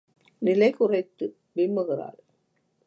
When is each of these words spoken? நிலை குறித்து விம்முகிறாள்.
நிலை 0.41 0.69
குறித்து 0.71 1.25
விம்முகிறாள். 1.55 2.19